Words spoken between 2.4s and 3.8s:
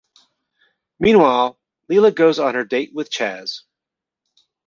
her date with Chaz.